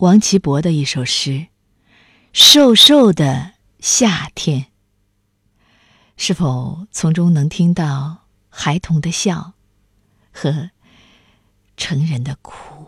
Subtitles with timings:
[0.00, 1.30] 王其博的一首诗
[2.32, 4.60] 《瘦瘦的夏天》，
[6.16, 9.52] 是否从中能听到孩童的笑
[10.32, 10.70] 和
[11.76, 12.86] 成人的哭？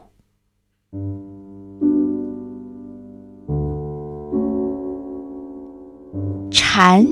[6.51, 7.07] 蝉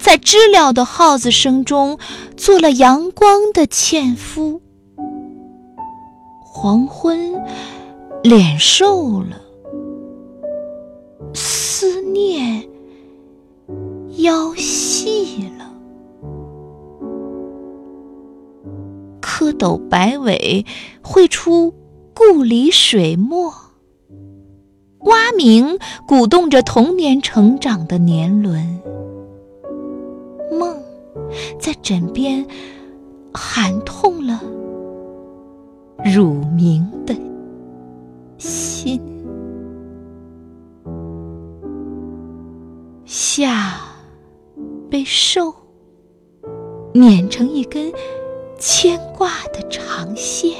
[0.00, 1.96] 在知了的号子声中
[2.36, 4.60] 做了阳光的纤夫。
[6.44, 7.32] 黄昏，
[8.22, 9.36] 脸瘦了，
[11.34, 12.68] 思念
[14.18, 15.74] 腰细了，
[19.20, 20.64] 蝌蚪摆尾
[21.02, 21.74] 绘出
[22.14, 23.52] 故里水墨，
[25.00, 28.80] 蛙鸣鼓动着童年成长的年轮，
[30.52, 30.80] 梦
[31.58, 32.46] 在枕边
[33.34, 34.40] 喊痛了。
[36.04, 37.14] 乳名的
[43.14, 43.74] 夏
[44.90, 45.54] 被瘦
[46.94, 47.92] 捻成一根
[48.58, 50.50] 牵挂的长线，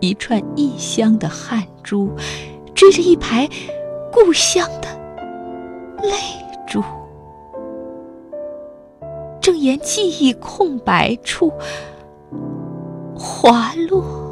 [0.00, 2.08] 一串异乡的汗珠
[2.74, 3.46] 追着一排
[4.10, 4.88] 故乡的
[6.00, 6.14] 泪
[6.66, 6.82] 珠，
[9.38, 11.52] 正沿记忆空白处。
[13.14, 14.25] 滑落。